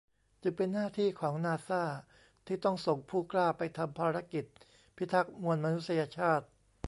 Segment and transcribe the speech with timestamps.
[0.41, 1.83] จึงเป็นหน้าที่ของนาซา
[2.47, 4.45] ที่ต้องส่งผู้กล้าไปทำภารกิจ
[4.95, 6.45] พิทักษ์มวลมนุษยชาติ